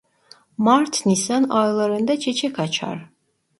[0.57, 3.09] Mart-Nisan aylarında çiçek açar.